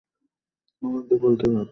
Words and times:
আমাদের 0.81 1.17
বলতে 1.19 1.45
পারতো। 1.47 1.69